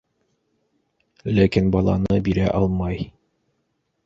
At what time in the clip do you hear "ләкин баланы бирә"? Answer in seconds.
1.39-2.49